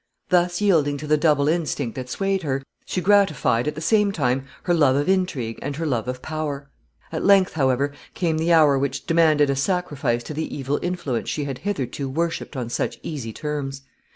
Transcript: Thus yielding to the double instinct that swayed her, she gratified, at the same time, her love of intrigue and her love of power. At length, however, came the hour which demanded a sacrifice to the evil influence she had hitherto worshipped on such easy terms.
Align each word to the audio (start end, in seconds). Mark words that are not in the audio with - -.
Thus 0.29 0.61
yielding 0.61 0.97
to 0.97 1.05
the 1.05 1.15
double 1.15 1.47
instinct 1.47 1.93
that 1.93 2.09
swayed 2.09 2.41
her, 2.41 2.63
she 2.87 3.01
gratified, 3.01 3.67
at 3.67 3.75
the 3.75 3.81
same 3.81 4.11
time, 4.11 4.47
her 4.63 4.73
love 4.73 4.95
of 4.95 5.07
intrigue 5.07 5.59
and 5.61 5.75
her 5.75 5.85
love 5.85 6.07
of 6.07 6.23
power. 6.23 6.71
At 7.11 7.23
length, 7.23 7.53
however, 7.53 7.91
came 8.15 8.39
the 8.39 8.51
hour 8.51 8.79
which 8.79 9.05
demanded 9.05 9.51
a 9.51 9.55
sacrifice 9.55 10.23
to 10.23 10.33
the 10.33 10.57
evil 10.57 10.79
influence 10.81 11.29
she 11.29 11.43
had 11.43 11.59
hitherto 11.59 12.09
worshipped 12.09 12.57
on 12.57 12.67
such 12.71 12.97
easy 13.03 13.31
terms. 13.31 13.83